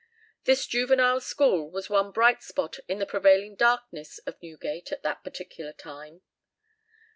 [0.45, 5.23] This juvenile school was one bright spot in the prevailing darkness of Newgate at that
[5.23, 6.23] particular time.